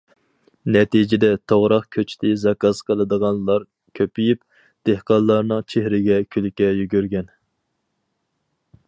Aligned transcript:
نەتىجىدە، 0.75 1.27
توغراق 1.51 1.83
كۆچىتى 1.95 2.31
زاكاز 2.43 2.81
قىلىدىغانلار 2.87 3.67
كۆپىيىپ، 3.99 4.41
دېھقانلارنىڭ 4.91 5.63
چېھرىگە 5.75 6.19
كۈلكە 6.37 6.71
يۈگۈرگەن. 6.81 7.31